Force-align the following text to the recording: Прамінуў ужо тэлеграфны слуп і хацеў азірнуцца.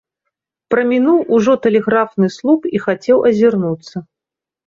Прамінуў 0.73 1.19
ужо 1.39 1.53
тэлеграфны 1.65 2.27
слуп 2.37 2.61
і 2.79 2.83
хацеў 2.87 3.17
азірнуцца. 3.31 3.97